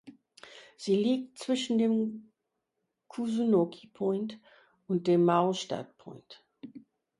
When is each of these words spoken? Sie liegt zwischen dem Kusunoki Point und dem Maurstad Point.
Sie 0.77 0.95
liegt 0.95 1.37
zwischen 1.37 1.77
dem 1.77 2.31
Kusunoki 3.07 3.85
Point 3.85 4.39
und 4.87 5.05
dem 5.05 5.25
Maurstad 5.25 5.95
Point. 5.99 6.43